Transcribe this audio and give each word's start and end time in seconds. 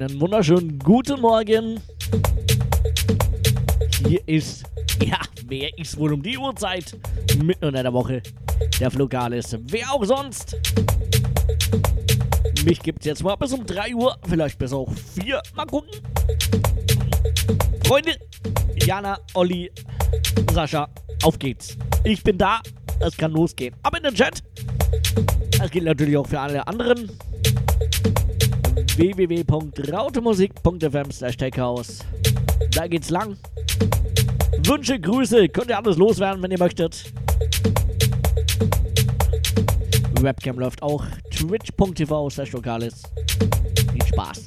Einen 0.00 0.20
wunderschönen 0.20 0.78
guten 0.78 1.20
Morgen. 1.20 1.80
Hier 4.06 4.20
ist, 4.28 4.62
ja, 5.04 5.18
wer 5.46 5.76
ist 5.76 5.98
wohl 5.98 6.12
um 6.12 6.22
die 6.22 6.38
Uhrzeit? 6.38 6.96
Mitten 7.42 7.64
in 7.64 7.72
der 7.72 7.92
Woche. 7.92 8.22
Der 8.78 8.92
Flogalis. 8.92 9.56
Wer 9.60 9.92
auch 9.92 10.04
sonst? 10.04 10.56
Mich 12.64 12.78
gibt's 12.78 13.06
jetzt 13.06 13.24
mal 13.24 13.34
bis 13.34 13.52
um 13.52 13.66
3 13.66 13.92
Uhr, 13.96 14.16
vielleicht 14.28 14.56
bis 14.60 14.72
auch 14.72 14.88
4. 15.16 15.42
Mal 15.56 15.66
gucken. 15.66 15.90
Freunde, 17.84 18.14
Jana, 18.80 19.18
Olli, 19.34 19.68
Sascha, 20.52 20.88
auf 21.24 21.36
geht's. 21.40 21.76
Ich 22.04 22.22
bin 22.22 22.38
da, 22.38 22.60
es 23.00 23.16
kann 23.16 23.32
losgehen. 23.32 23.74
Ab 23.82 23.96
in 23.96 24.04
den 24.04 24.14
Chat. 24.14 24.44
Das 25.58 25.72
gilt 25.72 25.86
natürlich 25.86 26.16
auch 26.16 26.28
für 26.28 26.38
alle 26.38 26.64
anderen 26.68 27.10
www.rautemusik.fm 28.98 31.10
slash 31.12 31.36
Da 31.36 32.86
geht's 32.88 33.10
lang. 33.10 33.36
Wünsche, 34.64 34.98
Grüße, 34.98 35.48
könnt 35.48 35.70
ihr 35.70 35.78
alles 35.78 35.96
loswerden, 35.96 36.42
wenn 36.42 36.50
ihr 36.50 36.58
möchtet. 36.58 37.12
Webcam 40.20 40.58
läuft 40.58 40.82
auch. 40.82 41.04
Twitch.tv 41.30 42.30
slash 42.30 42.50
Lokalis. 42.52 43.04
Viel 43.92 44.06
Spaß. 44.06 44.46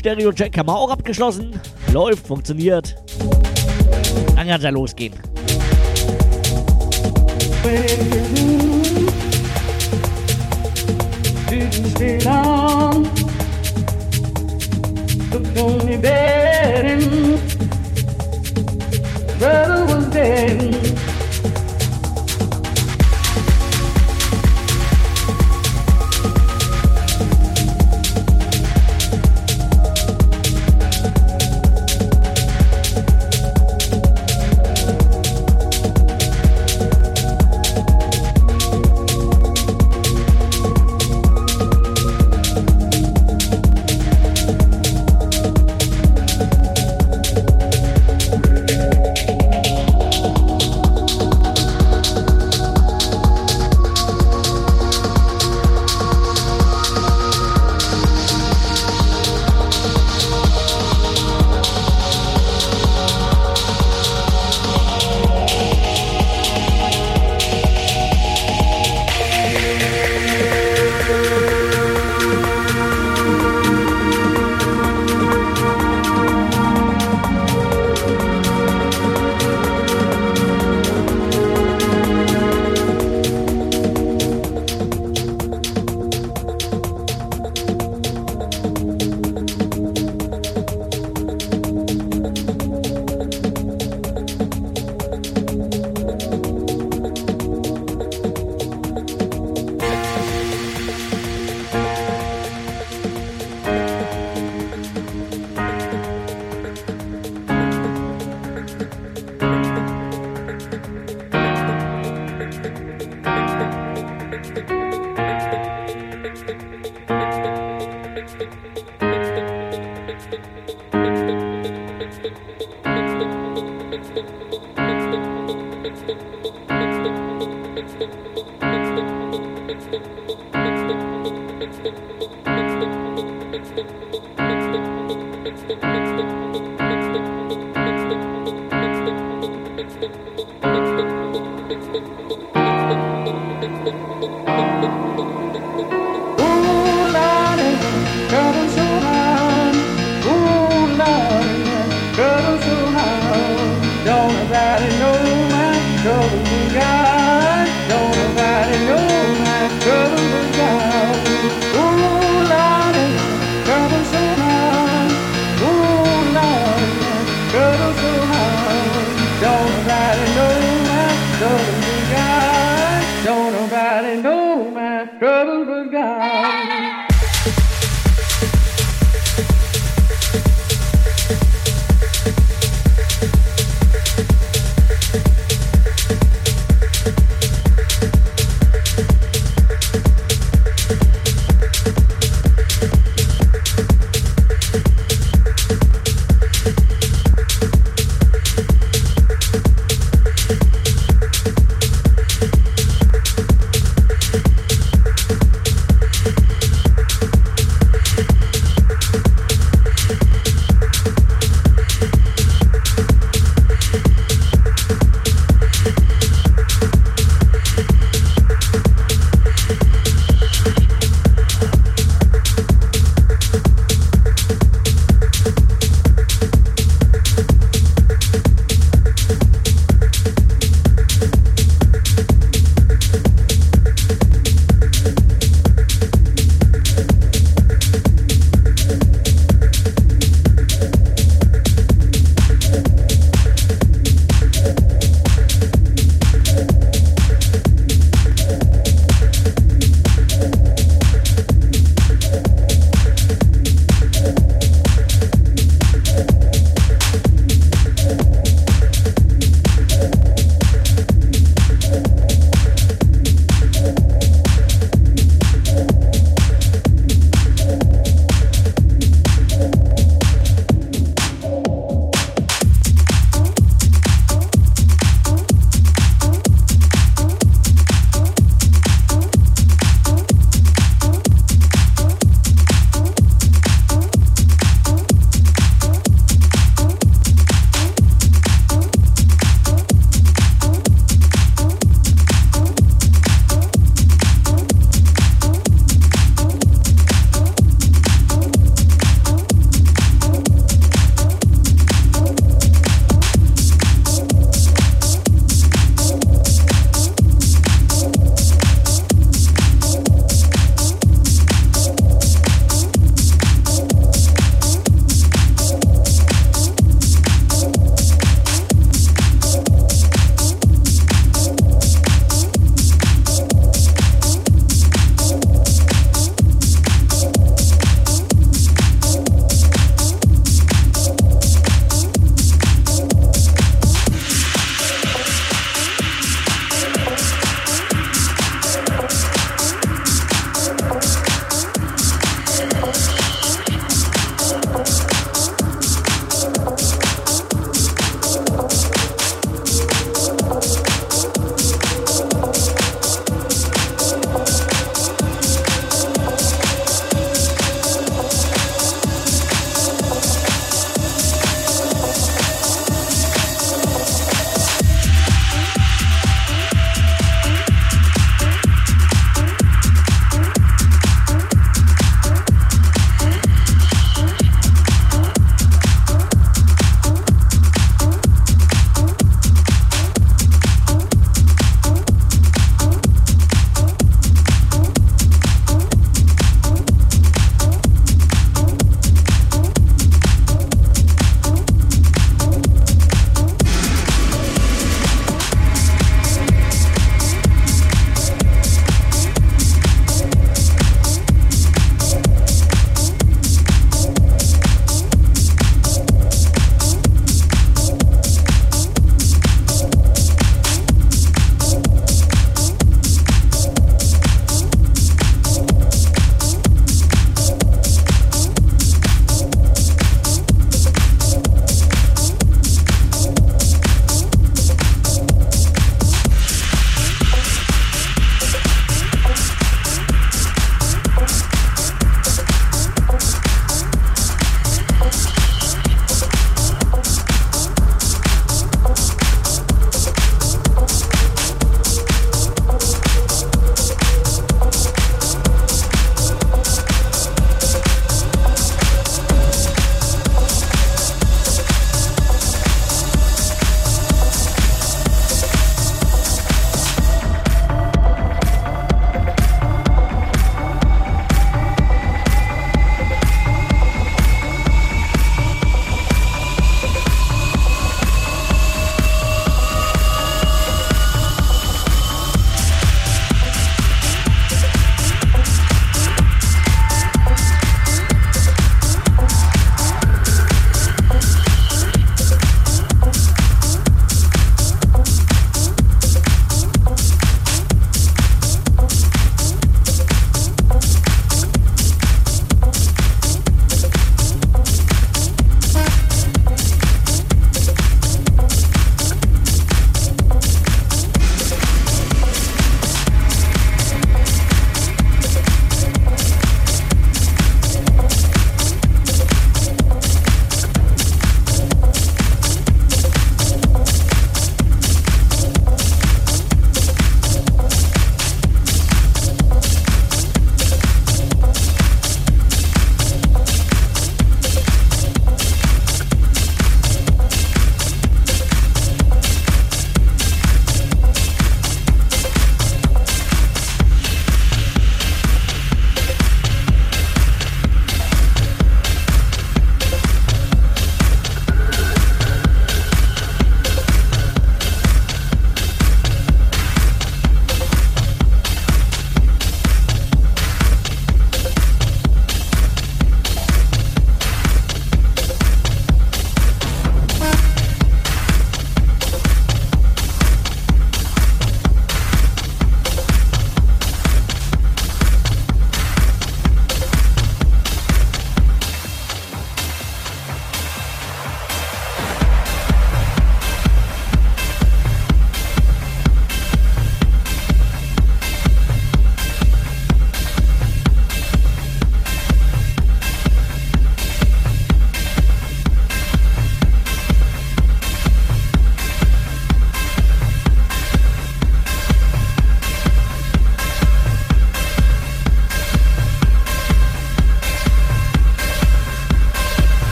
Stereo-Check 0.00 0.56
haben 0.56 0.68
wir 0.68 0.76
auch 0.76 0.90
abgeschlossen. 0.90 1.60
Läuft, 1.92 2.26
funktioniert. 2.26 2.96
Dann 4.34 4.48
kann 4.48 4.56
es 4.56 4.62
ja 4.62 4.70
losgehen. 4.70 5.12
Brother 19.38 19.86
was 19.86 20.10
dead. 20.10 20.89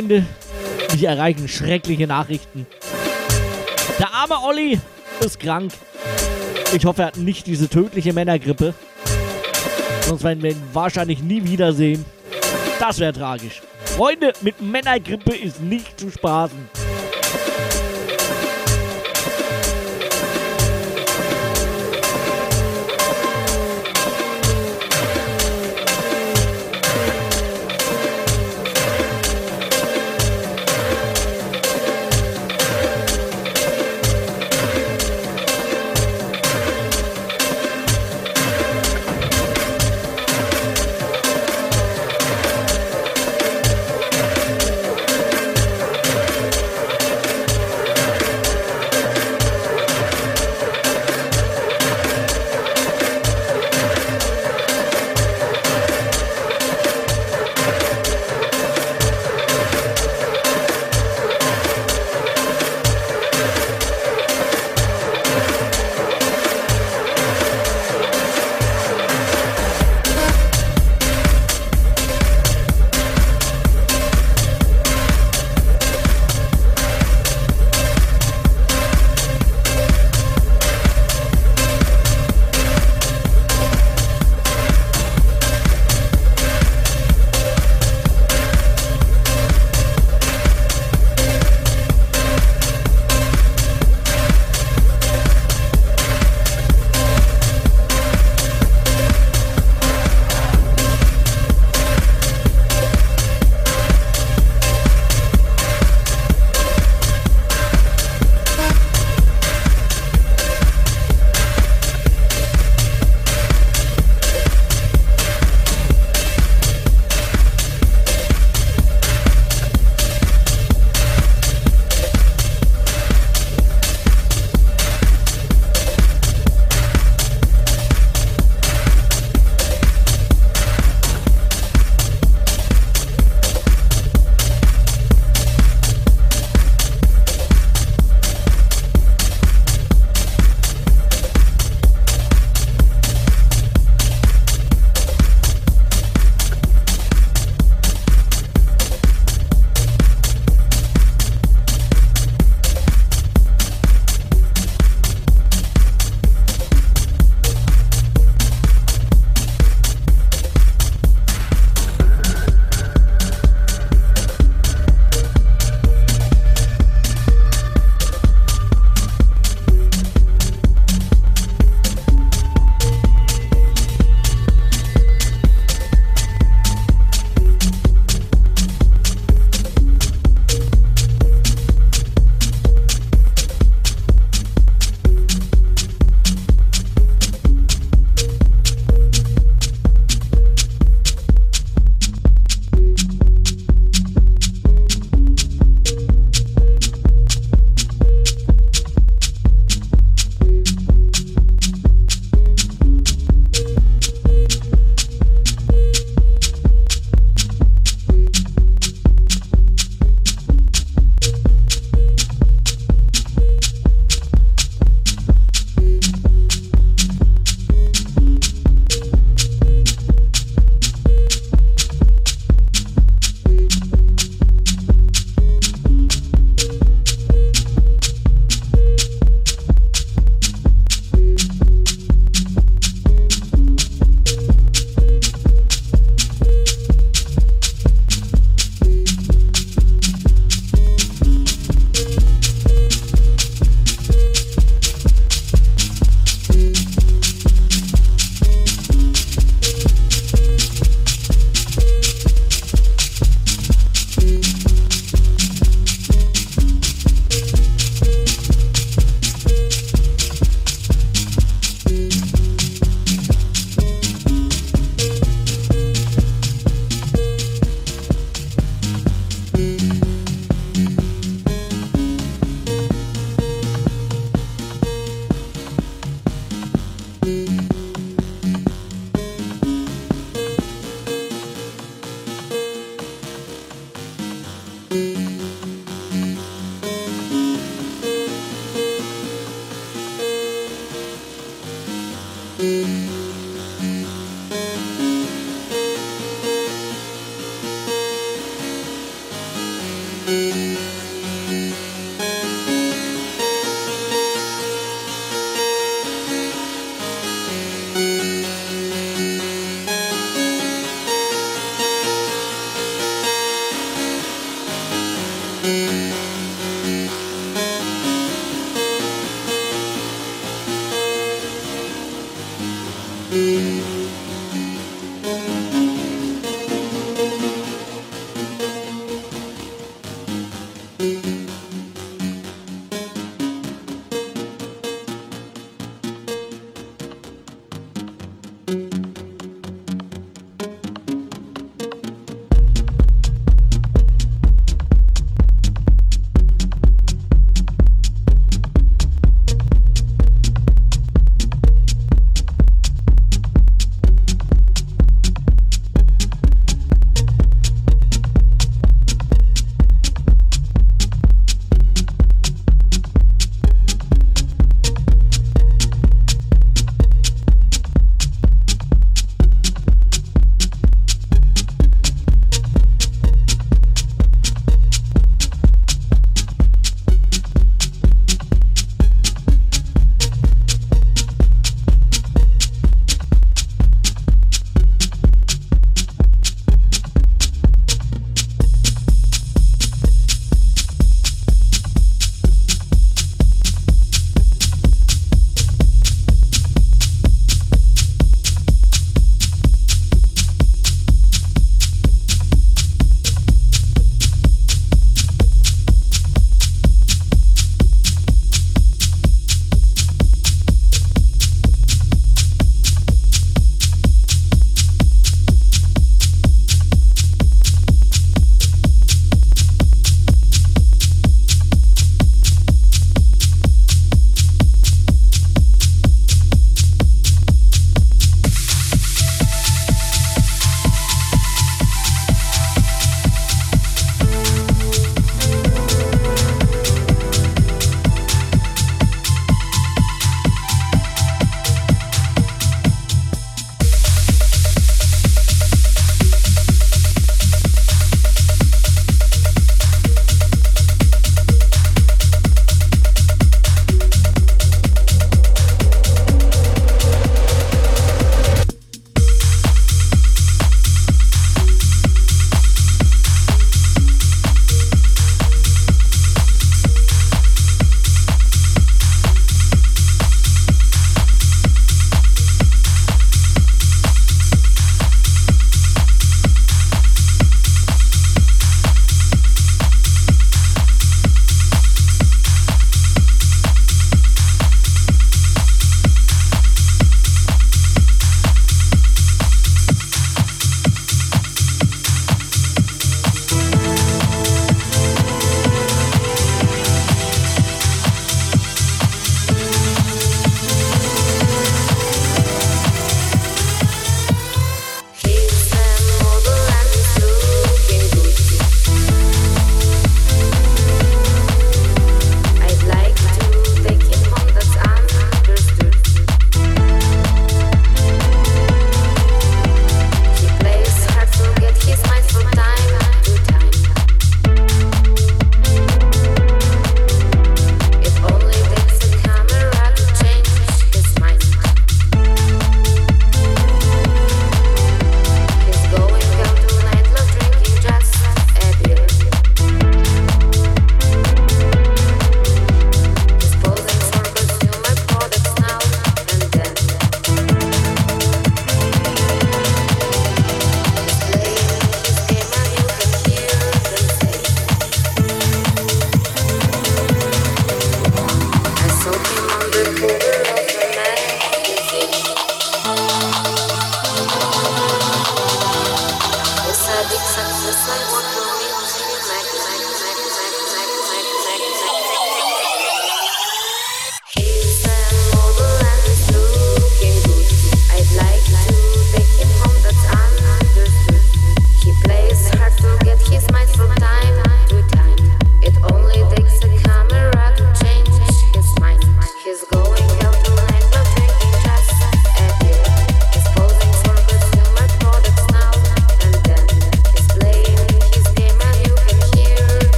Freunde, 0.00 0.24
mich 0.92 1.04
erreichen 1.04 1.46
schreckliche 1.46 2.06
Nachrichten. 2.06 2.66
Der 3.98 4.10
arme 4.14 4.42
Olli 4.46 4.80
ist 5.22 5.38
krank. 5.38 5.72
Ich 6.74 6.86
hoffe, 6.86 7.02
er 7.02 7.06
hat 7.08 7.18
nicht 7.18 7.46
diese 7.46 7.68
tödliche 7.68 8.14
Männergrippe. 8.14 8.72
Sonst 10.06 10.24
werden 10.24 10.42
wir 10.42 10.52
ihn 10.52 10.62
wahrscheinlich 10.72 11.22
nie 11.22 11.44
wiedersehen. 11.44 12.06
Das 12.78 12.98
wäre 12.98 13.12
tragisch. 13.12 13.60
Freunde, 13.84 14.32
mit 14.40 14.62
Männergrippe 14.62 15.36
ist 15.36 15.60
nicht 15.60 16.00
zu 16.00 16.10
spaßen. 16.10 16.59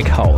Musik 0.00 0.16
Tech 0.16 0.29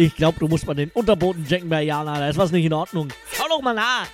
ich 0.00 0.16
glaube, 0.16 0.38
du 0.38 0.48
musst 0.48 0.66
mal 0.66 0.74
den 0.74 0.90
Unterboden 0.90 1.46
checken 1.46 1.68
bei 1.68 1.82
Jana. 1.82 2.18
Da 2.18 2.28
ist 2.28 2.38
was 2.38 2.50
nicht 2.50 2.64
in 2.64 2.72
Ordnung. 2.72 3.08
Schau 3.32 3.48
doch 3.48 3.60
mal 3.60 3.74
nach. 3.74 4.06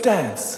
stands. 0.00 0.49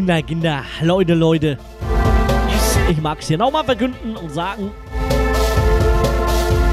Kinder, 0.00 0.22
Kinder, 0.22 0.62
Leute, 0.80 1.12
Leute. 1.12 1.58
Ich 2.88 2.98
mag 3.02 3.18
es 3.20 3.28
hier 3.28 3.36
nochmal 3.36 3.64
verkünden 3.64 4.16
und 4.16 4.32
sagen, 4.32 4.70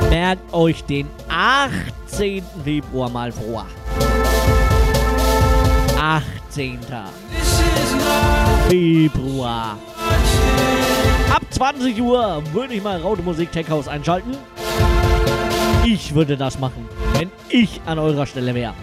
merkt 0.10 0.54
euch 0.54 0.82
den 0.86 1.08
18. 1.28 2.42
Februar 2.64 3.10
mal 3.10 3.34
vor. 3.34 3.66
18. 6.00 6.80
Februar. 8.70 9.78
Ab 11.30 11.42
20 11.50 12.02
Uhr 12.02 12.42
würde 12.54 12.76
ich 12.76 12.82
mal 12.82 13.02
Raute 13.02 13.24
Musik 13.24 13.52
Tech 13.52 13.70
House 13.70 13.90
einschalten. 13.90 14.38
Ich 15.86 16.16
würde 16.16 16.38
das 16.38 16.58
machen. 16.60 16.88
wenn 17.12 17.30
ich 17.50 17.82
an 17.86 18.00
eurer 18.00 18.26
Stelle 18.26 18.56
wäre. 18.56 18.74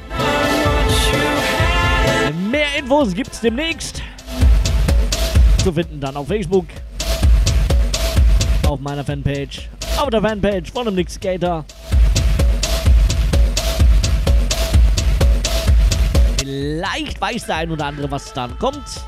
Mehr 2.50 2.66
Infos 2.78 3.14
gibt's 3.14 3.40
demnächst. 3.40 4.03
Zu 5.64 5.72
finden 5.72 5.98
dann 5.98 6.14
auf 6.14 6.28
Facebook, 6.28 6.66
auf 8.66 8.80
meiner 8.80 9.02
Fanpage, 9.02 9.70
auf 9.96 10.10
der 10.10 10.20
Fanpage 10.20 10.70
von 10.70 10.84
dem 10.84 10.94
Nick 10.94 11.08
Skater. 11.08 11.64
Vielleicht 16.38 17.18
weiß 17.18 17.46
der 17.46 17.56
ein 17.56 17.70
oder 17.70 17.86
andere, 17.86 18.10
was 18.10 18.30
dann 18.34 18.58
kommt. 18.58 19.03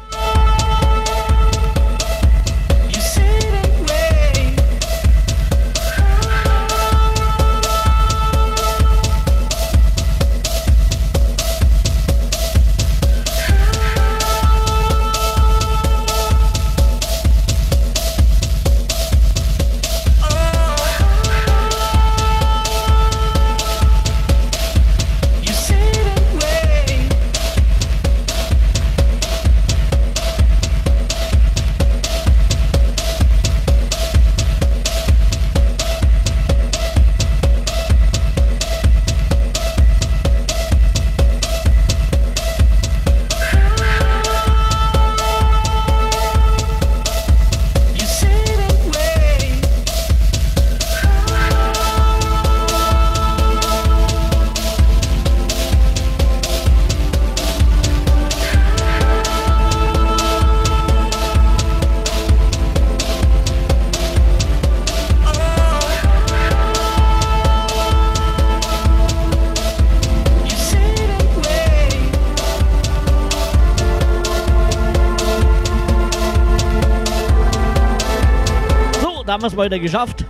Haben 79.36 79.42
wir 79.42 79.48
es 79.48 79.54
mal 79.54 79.66
wieder 79.66 79.78
geschafft. 79.78 80.24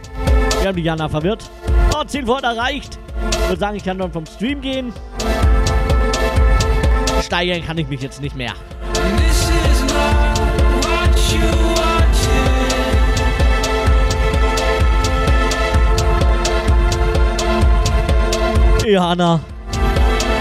Wir 0.58 0.66
haben 0.66 0.74
die 0.74 0.82
Jana 0.82 1.08
verwirrt. 1.08 1.48
Oh, 1.96 2.02
Zielfort 2.02 2.42
erreicht. 2.42 2.98
Ich 3.30 3.48
würde 3.48 3.60
sagen, 3.60 3.76
ich 3.76 3.84
kann 3.84 3.98
dann 3.98 4.10
vom 4.10 4.26
Stream 4.26 4.60
gehen. 4.60 4.92
Steigern 7.22 7.64
kann 7.64 7.78
ich 7.78 7.86
mich 7.86 8.02
jetzt 8.02 8.20
nicht 8.20 8.34
mehr. 8.34 8.52
Jana. 18.84 19.38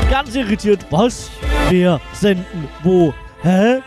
Ganz 0.10 0.34
irritiert. 0.34 0.84
Was? 0.90 1.30
Wir 1.70 2.02
senden 2.14 2.68
wo? 2.82 3.14
Hä? 3.44 3.84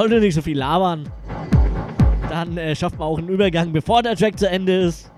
Sollte 0.00 0.18
nicht 0.18 0.34
so 0.34 0.40
viel 0.40 0.56
labern. 0.56 1.06
Dann 2.30 2.56
äh, 2.56 2.74
schafft 2.74 2.98
man 2.98 3.06
auch 3.06 3.18
einen 3.18 3.28
Übergang, 3.28 3.70
bevor 3.70 4.02
der 4.02 4.16
Track 4.16 4.38
zu 4.38 4.48
Ende 4.48 4.74
ist. 4.84 5.12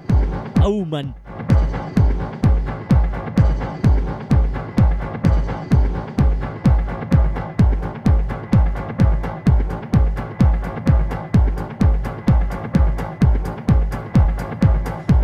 Oh 0.65 0.85
Mann. 0.85 1.15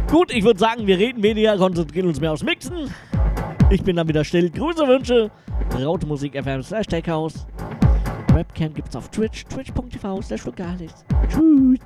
Gut, 0.08 0.32
ich 0.32 0.44
würde 0.44 0.60
sagen, 0.60 0.86
wir 0.86 0.98
reden 0.98 1.20
weniger, 1.24 1.56
konzentrieren 1.56 2.06
uns 2.06 2.20
mehr 2.20 2.32
aufs 2.32 2.44
Mixen. 2.44 2.94
Ich 3.70 3.82
bin 3.82 3.96
dann 3.96 4.06
wieder 4.06 4.22
still. 4.22 4.50
Grüße, 4.50 4.86
Wünsche. 4.86 5.32
Raute 5.82 6.06
Musik 6.06 6.40
FM 6.40 6.62
slash 6.62 6.86
Techhouse. 6.86 7.44
Webcam 8.38 8.72
gibt's 8.72 8.94
auf 8.94 9.08
Twitch, 9.08 9.44
twitch.tv 9.46 10.22
slash 10.22 10.46
Tschüss. 11.28 11.80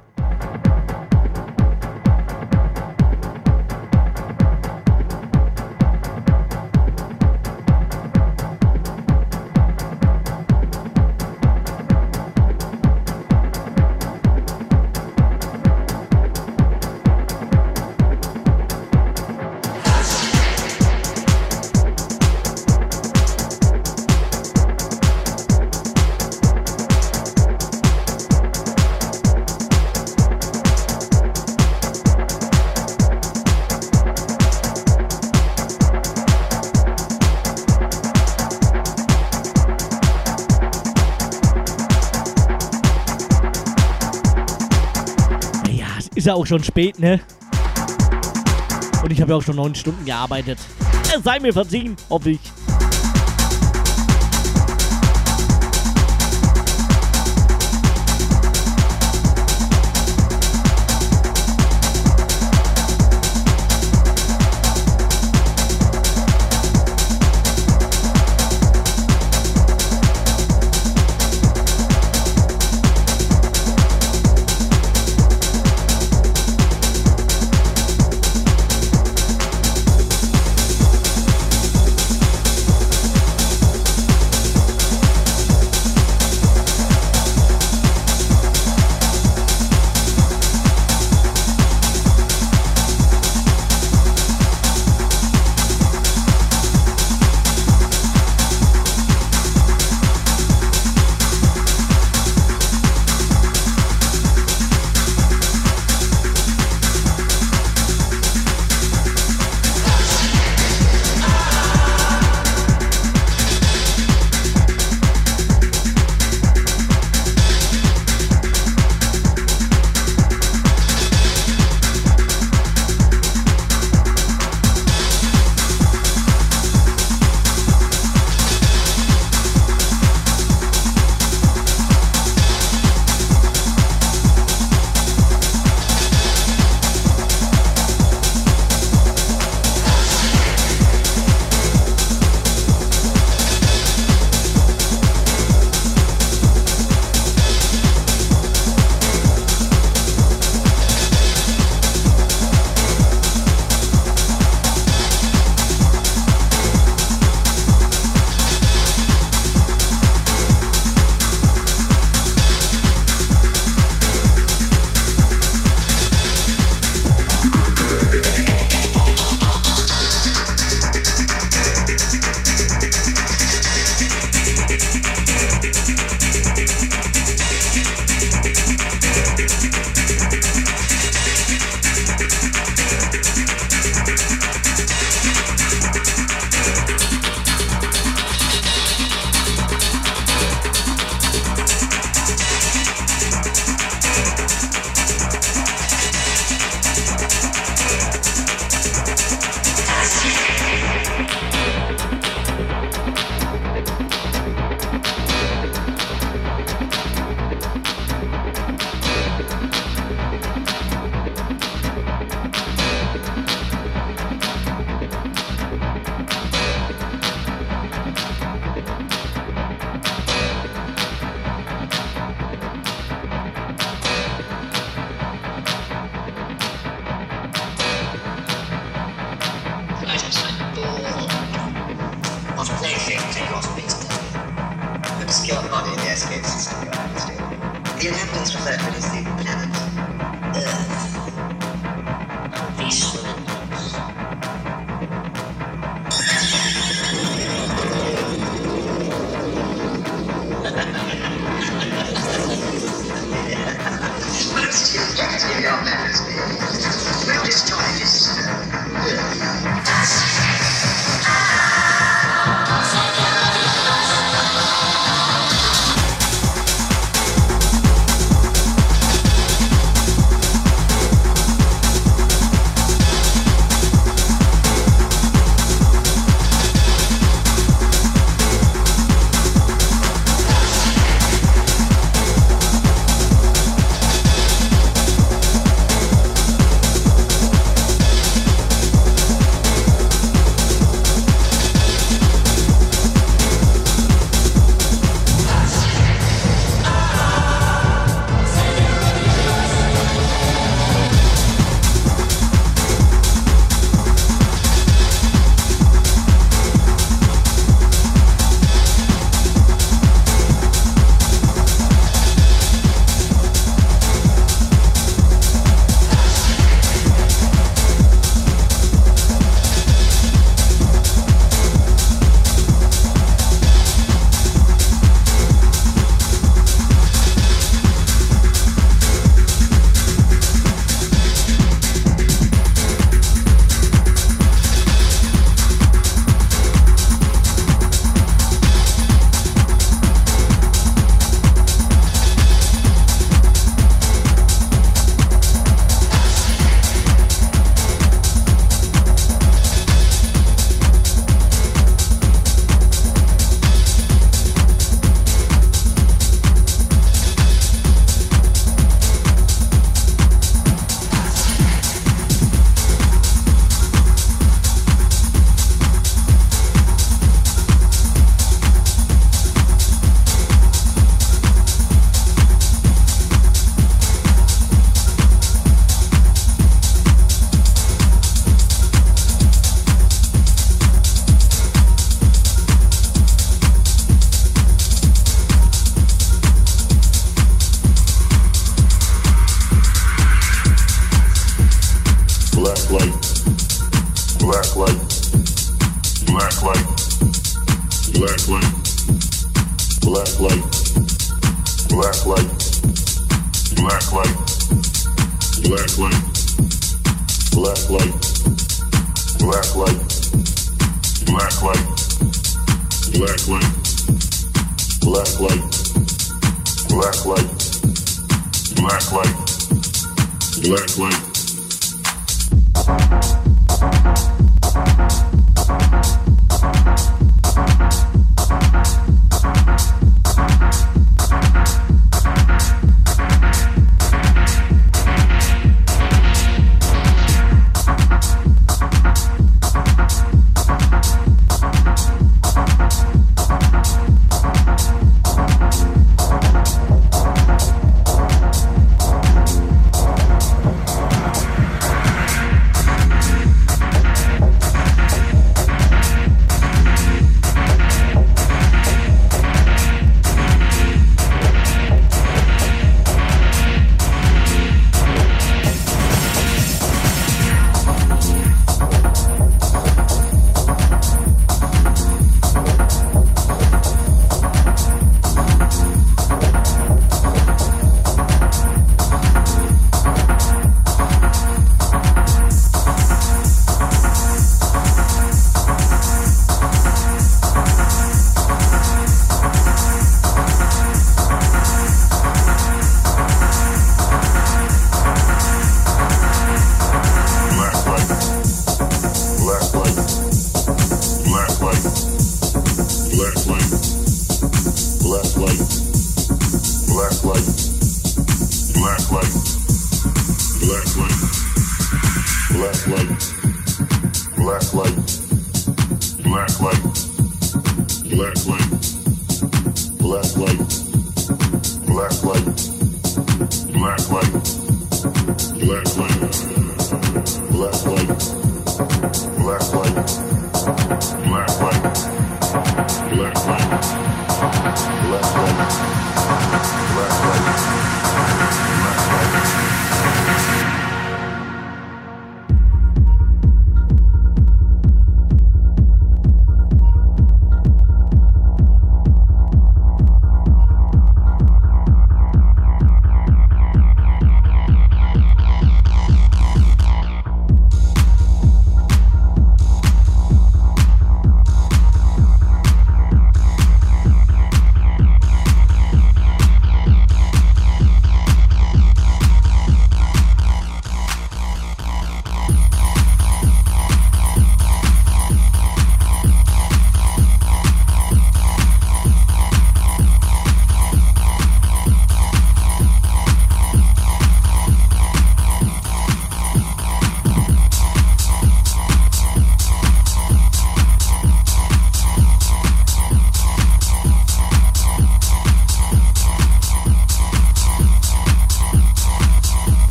Ist 46.22 46.26
ja 46.26 46.34
auch 46.34 46.46
schon 46.46 46.62
spät, 46.62 47.00
ne? 47.00 47.18
Und 49.02 49.10
ich 49.10 49.20
habe 49.20 49.32
ja 49.32 49.38
auch 49.38 49.42
schon 49.42 49.56
neun 49.56 49.74
Stunden 49.74 50.04
gearbeitet. 50.04 50.56
Es 51.12 51.24
sei 51.24 51.40
mir 51.40 51.52
verziehen, 51.52 51.96
hoffe 52.08 52.30
ich. 52.30 52.40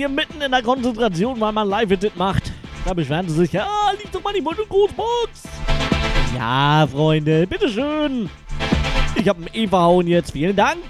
Hier 0.00 0.08
mitten 0.08 0.40
in 0.40 0.50
der 0.50 0.62
Konzentration, 0.62 1.38
weil 1.38 1.52
man 1.52 1.68
Live-Edit 1.68 2.16
macht. 2.16 2.50
Da 2.86 2.94
beschweren 2.94 3.28
sie 3.28 3.34
sich, 3.34 3.52
ja, 3.52 3.68
liegt 3.98 4.14
doch 4.14 4.22
mal 4.22 4.32
die 4.32 4.42
Großbox. 4.42 5.42
Ja, 6.34 6.88
Freunde, 6.90 7.46
bitteschön. 7.46 8.30
Ich 9.14 9.28
habe 9.28 9.40
einen 9.40 9.50
E 9.52 9.68
verhauen 9.68 10.06
jetzt, 10.06 10.32
vielen 10.32 10.56
Dank. 10.56 10.80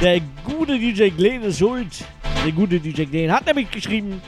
Der 0.00 0.22
gute 0.46 0.78
DJ 0.78 1.10
Glenn 1.10 1.42
ist 1.42 1.58
schuld. 1.58 2.06
Der 2.42 2.52
gute 2.52 2.80
DJ 2.80 3.04
Glenn 3.04 3.30
hat 3.30 3.44
nämlich 3.44 3.70
geschrieben. 3.70 4.22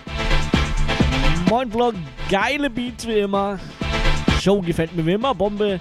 Moin 1.49 1.73
Vlog, 1.73 1.95
geile 2.31 2.69
Beats 2.69 3.07
wie 3.07 3.21
immer. 3.21 3.59
Show 4.43 4.61
gefällt 4.61 4.95
mir 4.95 5.07
wie 5.07 5.13
immer, 5.13 5.35
Bombe. 5.35 5.81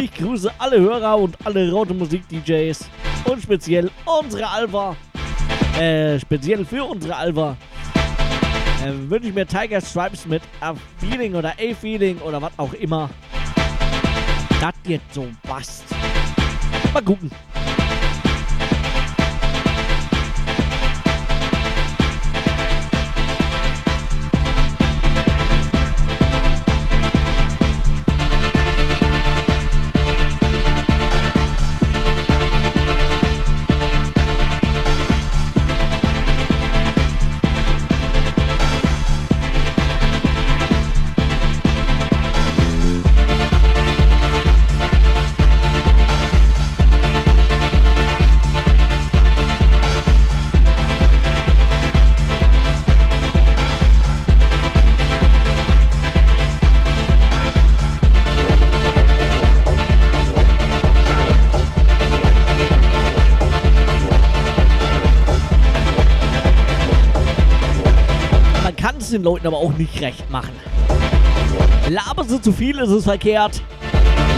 Ich 0.00 0.14
grüße 0.14 0.52
alle 0.58 0.78
Hörer 0.78 1.18
und 1.18 1.36
alle 1.44 1.72
Raute 1.72 1.92
Musik 1.92 2.22
DJs. 2.28 2.88
Und 3.24 3.42
speziell 3.42 3.90
unsere 4.04 4.48
Alva. 4.48 4.96
Äh, 5.80 6.20
speziell 6.20 6.66
für 6.66 6.84
unsere 6.84 7.16
Alva. 7.16 7.56
Äh, 8.84 8.92
wünsche 9.08 9.28
ich 9.28 9.34
mir 9.34 9.46
Tiger 9.46 9.80
Stripes 9.80 10.26
mit 10.26 10.42
A 10.60 10.74
Feeling 10.98 11.34
oder 11.34 11.52
A 11.52 11.74
Feeling 11.74 12.18
oder 12.18 12.42
was 12.42 12.52
auch 12.58 12.74
immer. 12.74 13.08
Das 14.60 14.74
jetzt 14.84 15.14
so 15.14 15.26
passt. 15.42 15.84
Mal 16.92 17.02
gucken. 17.02 17.30
Den 69.10 69.22
Leuten 69.22 69.46
aber 69.46 69.58
auch 69.58 69.72
nicht 69.76 70.00
recht 70.00 70.30
machen. 70.30 70.52
Laberst 71.88 72.30
du 72.30 72.38
zu 72.38 72.52
viel, 72.52 72.78
ist 72.78 72.90
es 72.90 73.04
verkehrt. 73.04 73.62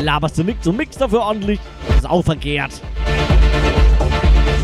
Laberst 0.03 0.39
du 0.39 0.45
nichts 0.45 0.67
und 0.67 0.79
nix 0.79 0.97
dafür 0.97 1.21
ordentlich, 1.21 1.61
ist 1.97 2.09
auch 2.09 2.25
verkehrt. 2.25 2.73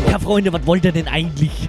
Ja, 0.09 0.17
Freunde, 0.17 0.51
was 0.51 0.65
wollt 0.65 0.85
ihr 0.85 0.91
denn 0.91 1.07
eigentlich? 1.07 1.68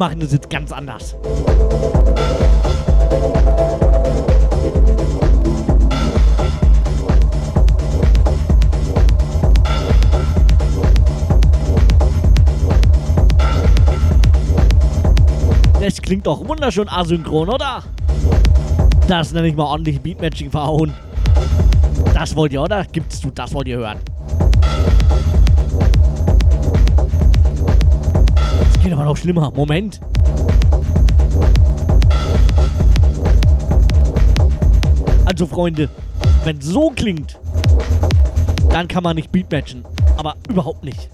Machen 0.00 0.18
das 0.18 0.32
jetzt 0.32 0.48
ganz 0.48 0.72
anders. 0.72 1.14
Das 15.80 16.00
klingt 16.00 16.26
doch 16.26 16.46
wunderschön 16.48 16.88
asynchron, 16.88 17.50
oder? 17.50 17.82
Das 19.06 19.32
nenne 19.32 19.48
ich 19.48 19.56
mal 19.56 19.64
ordentlich 19.64 20.00
Beatmatching 20.00 20.50
verhauen. 20.50 20.94
Das 22.14 22.34
wollt 22.34 22.52
ihr, 22.52 22.62
oder? 22.62 22.84
Gibt's 22.84 23.20
du, 23.20 23.30
das 23.30 23.52
wollt 23.52 23.68
ihr 23.68 23.76
hören. 23.76 23.98
Aber 29.00 29.08
noch 29.08 29.16
schlimmer. 29.16 29.50
Moment. 29.50 29.98
Also 35.24 35.46
Freunde, 35.46 35.88
wenn 36.44 36.60
so 36.60 36.90
klingt, 36.90 37.38
dann 38.68 38.88
kann 38.88 39.02
man 39.02 39.16
nicht 39.16 39.32
beatmatchen. 39.32 39.84
Aber 40.18 40.36
überhaupt 40.50 40.84
nicht. 40.84 41.08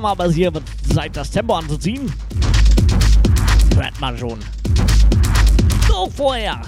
Langsam 0.00 0.04
aber 0.06 0.32
hier 0.32 0.52
wird 0.52 0.64
Zeit, 0.92 1.16
das 1.16 1.30
Tempo 1.30 1.54
anzuziehen. 1.54 2.12
Hört 3.74 4.00
man 4.00 4.16
schon. 4.18 4.38
So, 5.86 6.10
vorher 6.14 6.60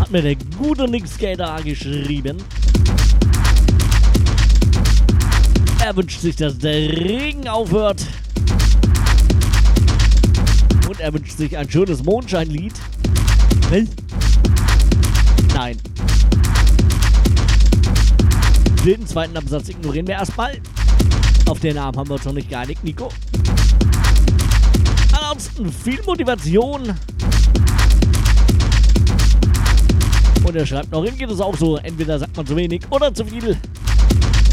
hat 0.00 0.10
mir 0.10 0.22
der 0.22 0.36
gute 0.56 0.88
Nick 0.88 1.06
Skater 1.06 1.60
geschrieben. 1.62 2.38
Er 5.84 5.96
wünscht 5.96 6.20
sich, 6.20 6.36
dass 6.36 6.58
der 6.58 6.72
Regen 6.72 7.48
aufhört. 7.48 8.04
Und 10.88 11.00
er 11.00 11.12
wünscht 11.12 11.36
sich 11.36 11.56
ein 11.56 11.70
schönes 11.70 12.02
Mondscheinlied. 12.02 12.74
Was? 13.70 13.88
Nein. 15.54 15.76
Den 18.84 19.06
zweiten 19.06 19.36
Absatz 19.36 19.68
ignorieren 19.68 20.06
wir 20.06 20.14
erstmal. 20.14 20.60
Auf 21.48 21.60
den 21.60 21.76
Namen 21.76 21.96
haben 21.96 22.08
wir 22.08 22.14
uns 22.14 22.24
noch 22.26 22.34
nicht 22.34 22.50
geeinigt, 22.50 22.84
Nico. 22.84 23.08
Ansonsten 25.12 25.72
viel 25.72 25.98
Motivation. 26.04 26.94
Und 30.44 30.56
er 30.56 30.66
schreibt 30.66 30.92
noch, 30.92 31.04
ihm 31.04 31.16
geht 31.16 31.30
es 31.30 31.40
auch 31.40 31.56
so. 31.56 31.78
Entweder 31.78 32.18
sagt 32.18 32.36
man 32.36 32.46
zu 32.46 32.54
wenig 32.54 32.82
oder 32.90 33.14
zu 33.14 33.24
viel. 33.24 33.56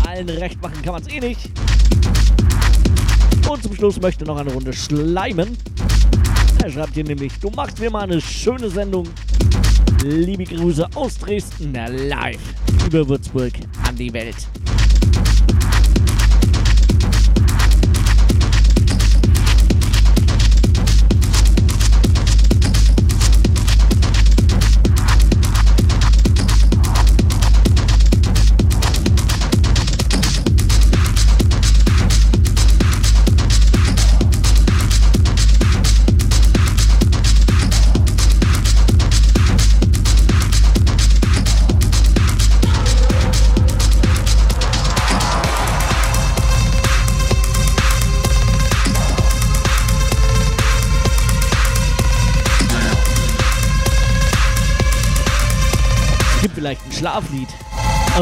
Allen 0.08 0.30
recht 0.30 0.62
machen 0.62 0.82
kann 0.82 0.94
man 0.94 1.02
es 1.02 1.10
eh 1.10 1.20
nicht. 1.20 1.52
Und 3.50 3.62
zum 3.62 3.76
Schluss 3.76 4.00
möchte 4.00 4.24
noch 4.24 4.38
eine 4.38 4.54
Runde 4.54 4.72
schleimen. 4.72 5.58
Er 6.64 6.72
schreibt 6.72 6.94
hier 6.94 7.04
nämlich, 7.04 7.34
du 7.42 7.50
machst 7.50 7.78
mir 7.78 7.92
mal 7.92 8.04
eine 8.04 8.22
schöne 8.22 8.70
Sendung. 8.70 9.08
Liebe 10.06 10.46
Grüße 10.46 10.88
aus 10.96 11.18
Dresden, 11.18 11.74
live 11.74 12.40
über 12.86 13.08
Würzburg 13.08 13.54
an 13.86 13.96
die 13.98 14.14
Welt. 14.14 14.45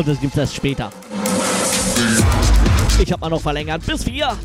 Das 0.06 0.20
gibt 0.20 0.34
es 0.34 0.40
erst 0.40 0.56
später. 0.56 0.92
Ich 3.00 3.12
habe 3.12 3.22
mal 3.22 3.30
noch 3.30 3.42
verlängert 3.42 3.86
bis 3.86 4.04
vier. 4.04 4.38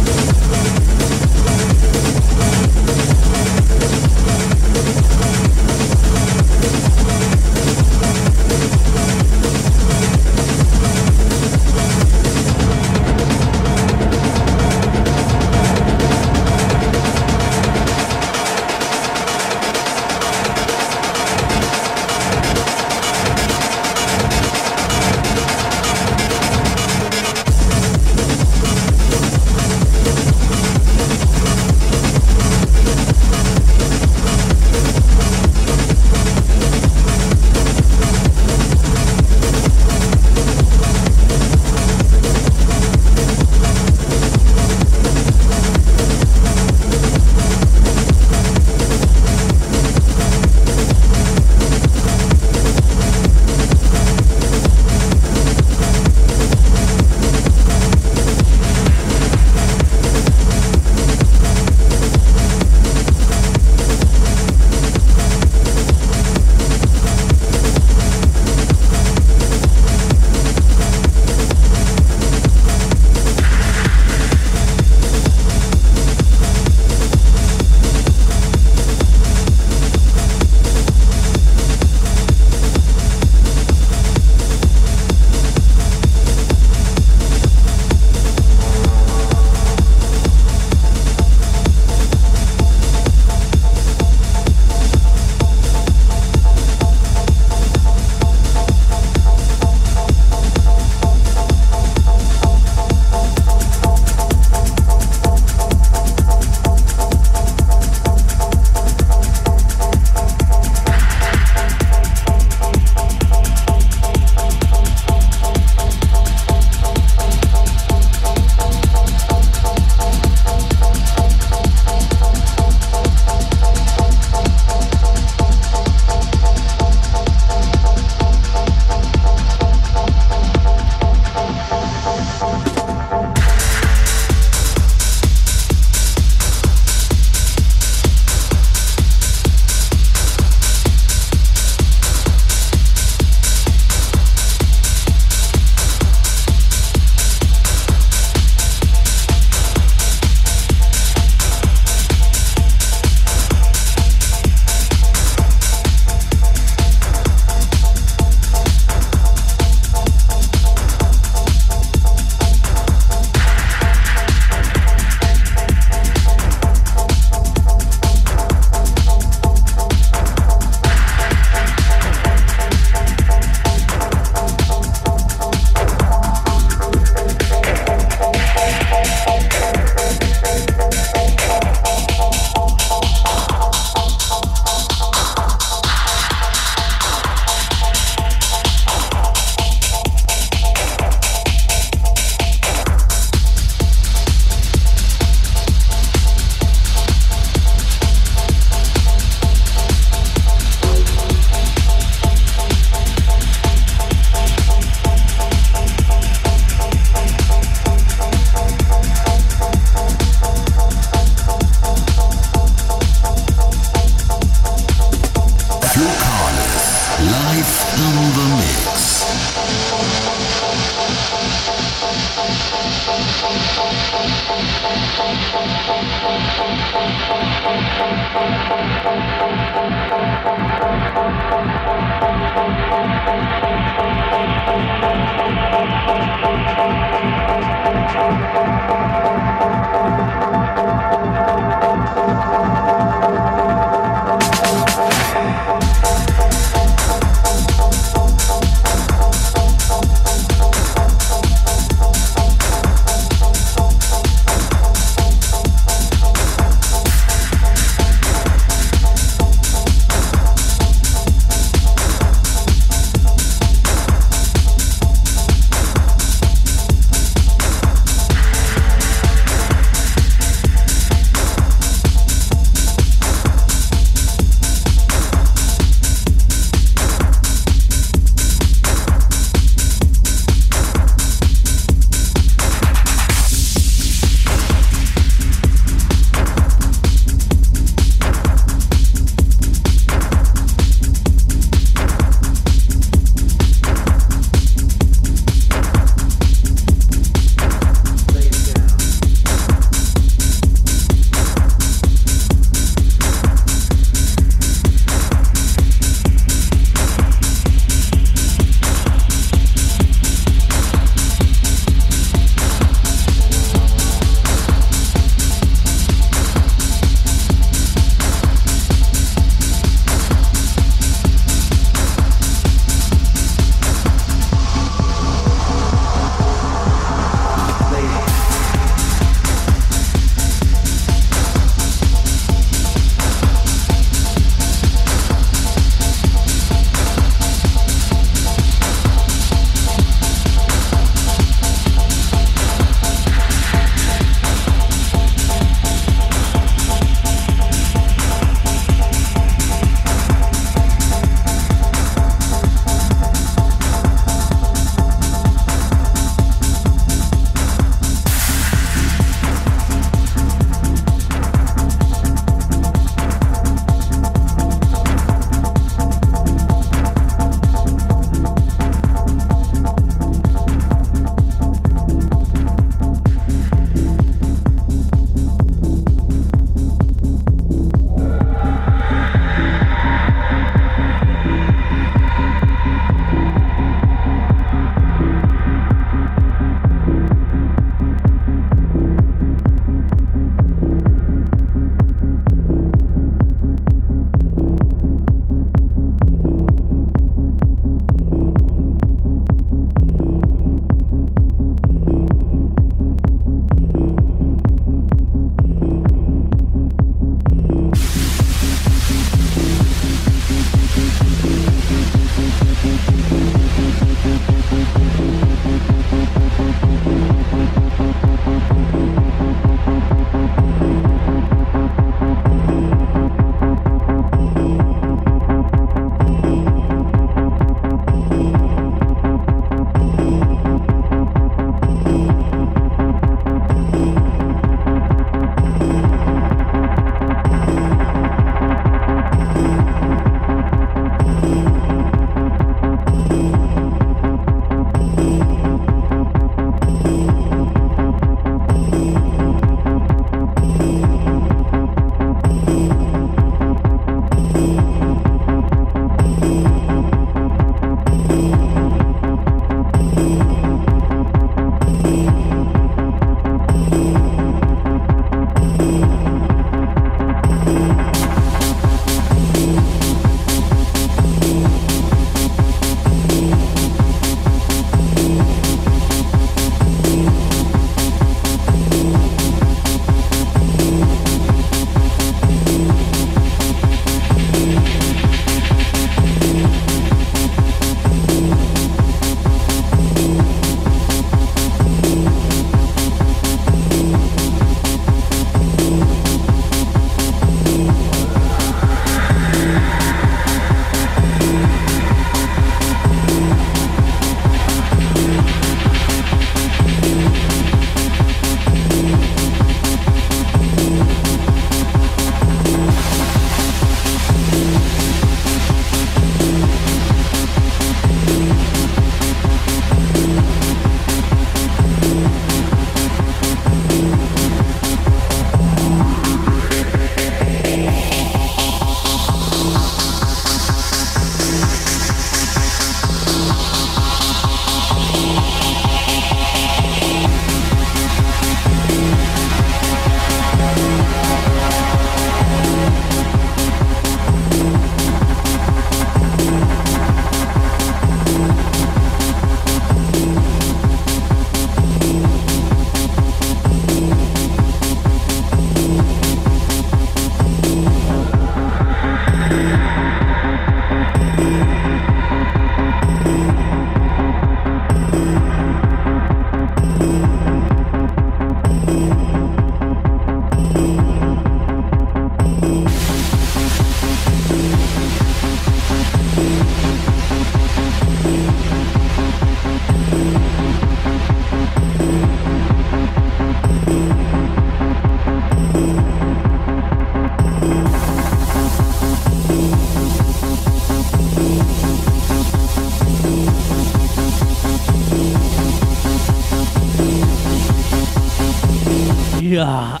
Ja, 599.52 600.00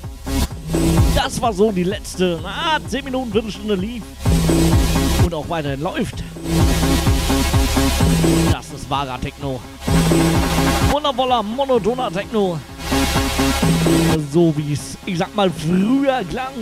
das 1.14 1.38
war 1.42 1.52
so 1.52 1.70
die 1.70 1.82
letzte, 1.84 2.40
na, 2.42 2.78
10 2.88 3.04
Minuten, 3.04 3.32
Viertelstunde 3.32 3.74
lief 3.74 4.02
und 5.22 5.34
auch 5.34 5.46
weiterhin 5.46 5.82
läuft. 5.82 6.24
Das 8.50 8.70
ist 8.72 8.88
wahrer 8.88 9.20
Techno. 9.20 9.60
Wundervoller, 10.90 11.42
monotoner 11.42 12.10
Techno. 12.10 12.58
So 14.32 14.54
wie 14.56 14.72
es, 14.72 14.96
ich 15.04 15.18
sag 15.18 15.36
mal, 15.36 15.50
früher 15.50 16.24
klang. 16.30 16.54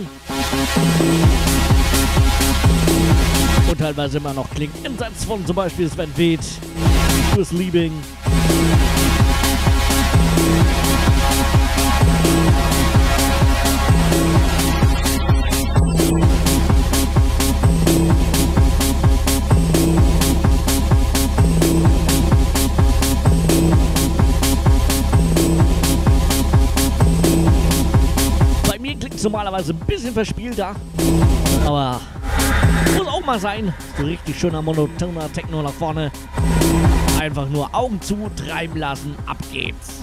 Und 3.69 3.79
teilweise 3.79 4.17
immer 4.17 4.33
noch 4.33 4.49
klingt. 4.49 4.85
Im 4.85 4.97
Satz 4.97 5.23
von 5.23 5.45
zum 5.45 5.55
Beispiel 5.55 5.89
Sven 5.89 6.11
Weht, 6.17 6.41
Chris 7.33 7.53
Liebing. 7.53 7.93
Normalerweise 29.61 29.73
ein 29.73 29.79
bisschen 29.87 30.13
verspielter, 30.13 30.75
aber 31.65 31.99
muss 32.97 33.07
auch 33.07 33.25
mal 33.25 33.39
sein. 33.39 33.73
So 33.97 34.03
richtig 34.03 34.39
schöner 34.39 34.61
monotoner 34.61 35.31
Techno 35.31 35.61
nach 35.61 35.73
vorne. 35.73 36.11
Einfach 37.19 37.47
nur 37.49 37.73
Augen 37.73 38.01
zu, 38.01 38.29
treiben 38.35 38.77
lassen, 38.77 39.15
ab 39.25 39.37
geht's. 39.51 40.00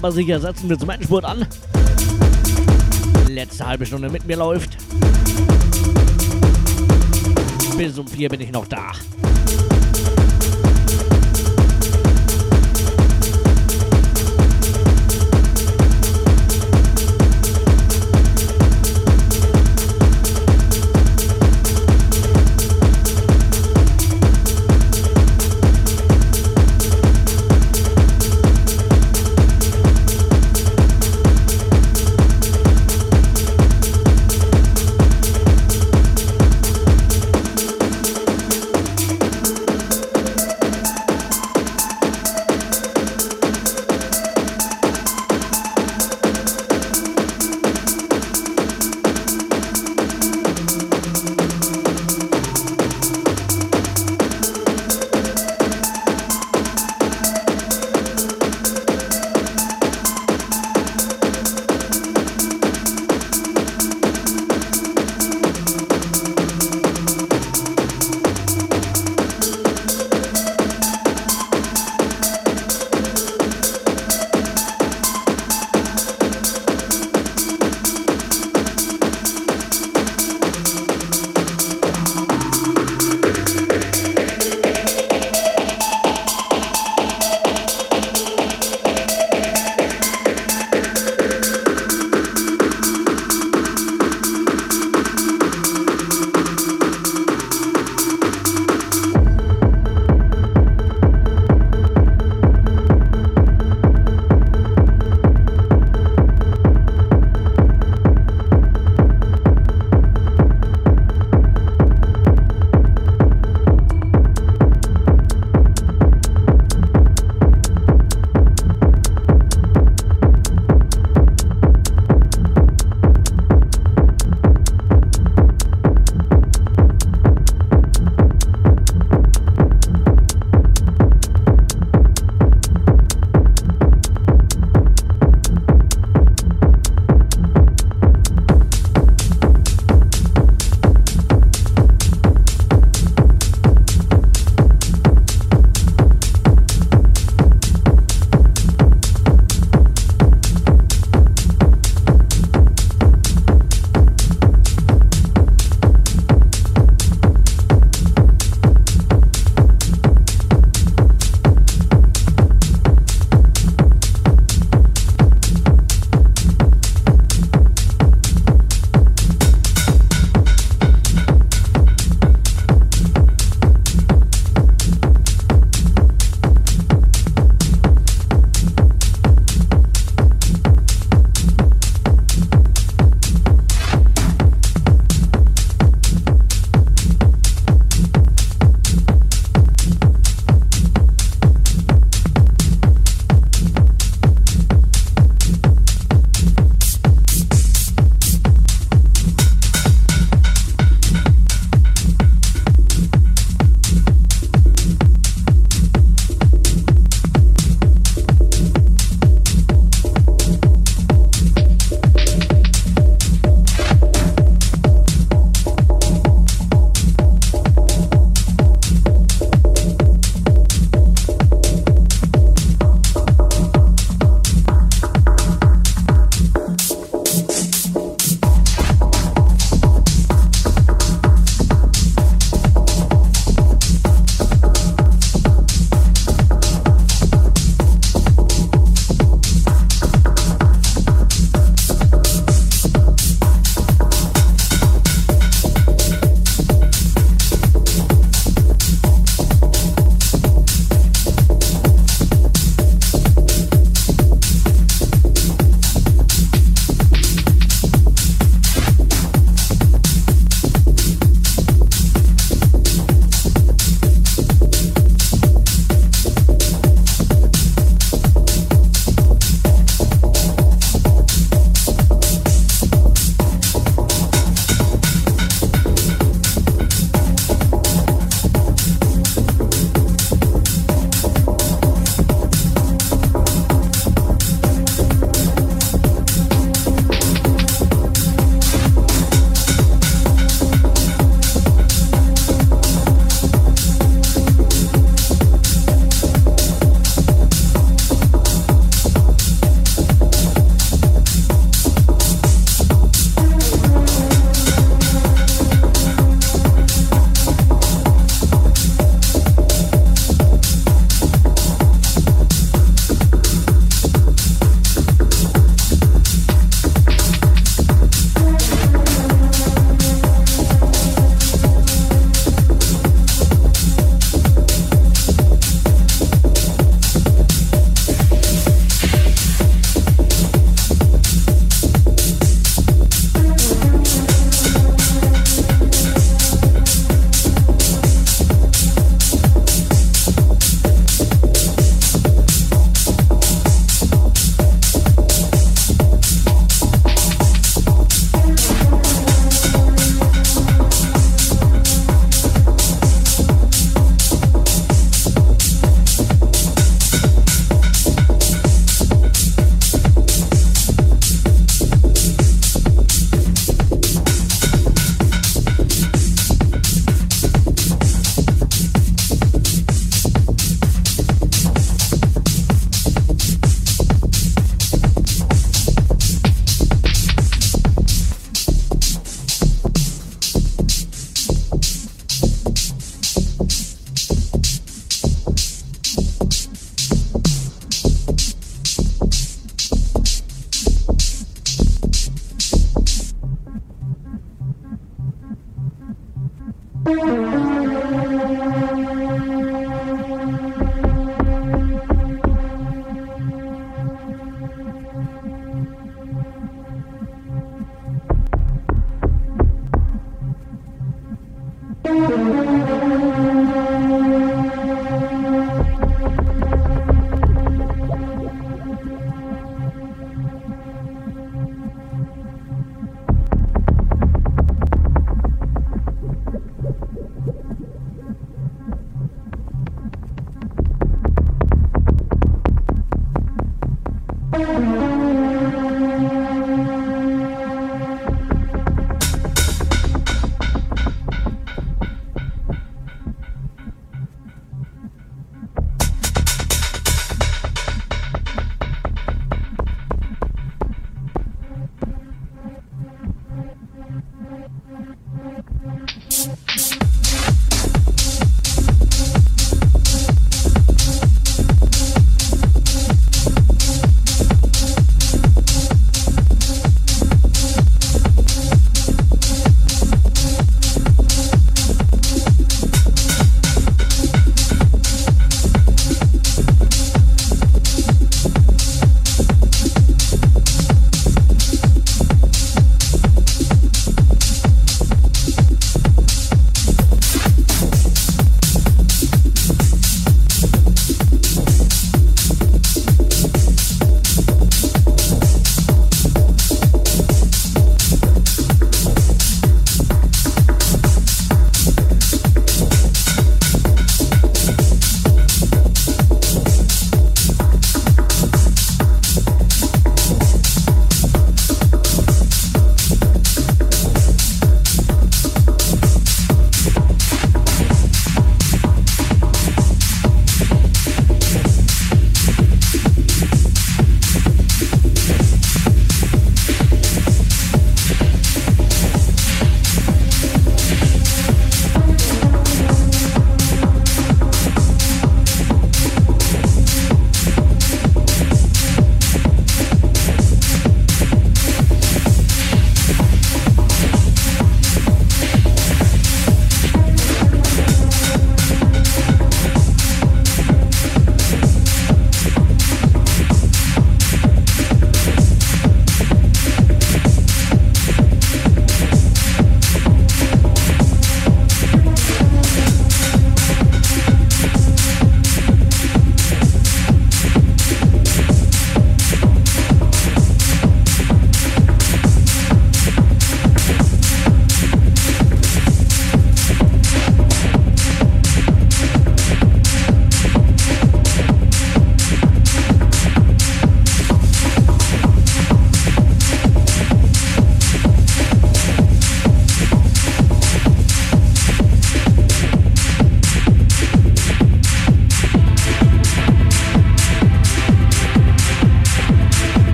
Aber 0.00 0.12
sicher 0.12 0.40
setzen 0.40 0.70
wir 0.70 0.78
zum 0.78 0.88
Endspurt 0.88 1.26
an. 1.26 1.46
Letzte 3.28 3.66
halbe 3.66 3.84
Stunde 3.84 4.08
mit 4.08 4.26
mir 4.26 4.38
läuft. 4.38 4.78
Bis 7.76 7.98
um 7.98 8.06
vier 8.06 8.30
bin 8.30 8.40
ich 8.40 8.50
noch 8.50 8.66
da. 8.66 8.92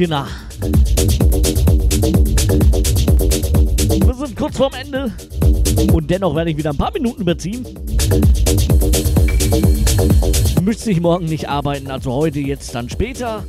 Kinder. 0.00 0.26
Wir 3.98 4.14
sind 4.14 4.34
kurz 4.34 4.56
vorm 4.56 4.72
Ende. 4.72 5.12
Und 5.92 6.10
dennoch 6.10 6.34
werde 6.34 6.52
ich 6.52 6.56
wieder 6.56 6.70
ein 6.70 6.76
paar 6.78 6.90
Minuten 6.90 7.20
überziehen. 7.20 7.66
Müsste 10.62 10.90
ich 10.90 11.02
morgen 11.02 11.26
nicht 11.26 11.50
arbeiten, 11.50 11.90
also 11.90 12.14
heute, 12.14 12.40
jetzt, 12.40 12.74
dann 12.74 12.88
später. 12.88 13.44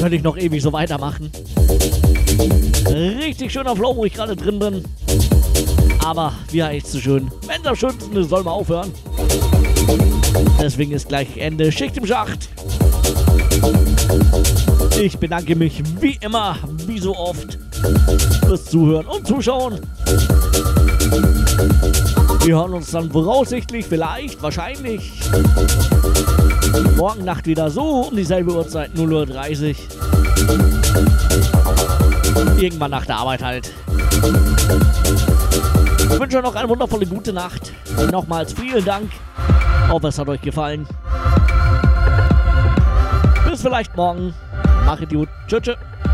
Könnte 0.00 0.16
ich 0.16 0.24
noch 0.24 0.36
ewig 0.36 0.60
so 0.60 0.72
weitermachen. 0.72 1.30
Richtig 2.88 3.52
schöner 3.52 3.76
Flow, 3.76 3.94
wo 3.94 4.04
ich 4.06 4.14
gerade 4.14 4.34
drin 4.34 4.58
bin. 4.58 4.84
Aber 6.04 6.32
wie 6.50 6.64
heißt 6.64 6.86
es 6.86 6.92
so 6.94 6.98
schön? 6.98 7.30
Wenn 7.46 7.62
das 7.62 7.78
Schönste 7.78 8.18
ist, 8.18 8.30
soll 8.30 8.42
man 8.42 8.54
aufhören. 8.54 8.90
Deswegen 10.60 10.90
ist 10.90 11.06
gleich 11.06 11.36
Ende. 11.36 11.70
Schicht 11.70 11.96
im 11.96 12.06
Schacht. 12.06 12.48
Ich 15.00 15.16
bedanke 15.16 15.54
mich 15.54 15.80
wie 16.00 16.18
immer, 16.20 16.56
wie 16.86 16.98
so 16.98 17.14
oft, 17.16 17.56
fürs 18.44 18.64
Zuhören 18.64 19.06
und 19.06 19.24
Zuschauen. 19.24 19.78
Wir 22.44 22.56
hören 22.56 22.74
uns 22.74 22.90
dann 22.90 23.08
voraussichtlich, 23.08 23.86
vielleicht, 23.86 24.42
wahrscheinlich 24.42 25.12
morgen 26.96 27.24
Nacht 27.24 27.46
wieder 27.46 27.70
so 27.70 28.08
um 28.08 28.16
dieselbe 28.16 28.52
Uhrzeit, 28.52 28.90
0.30 28.96 29.76
Uhr. 32.48 32.58
Irgendwann 32.58 32.90
nach 32.90 33.06
der 33.06 33.18
Arbeit 33.18 33.44
halt. 33.44 33.72
Ich 36.10 36.18
wünsche 36.18 36.38
euch 36.38 36.42
noch 36.42 36.56
eine 36.56 36.68
wundervolle 36.68 37.06
gute 37.06 37.32
Nacht. 37.32 37.72
Nochmals 38.10 38.52
vielen 38.52 38.84
Dank. 38.84 39.12
Hoffe, 39.88 40.08
es 40.08 40.18
hat 40.18 40.28
euch 40.28 40.40
gefallen. 40.40 40.88
Bis 43.48 43.62
vielleicht 43.62 43.96
morgen. 43.96 44.34
Macht 44.88 45.10
gut. 45.10 45.28
Tschüss. 45.46 45.60
tschüss. 45.64 46.07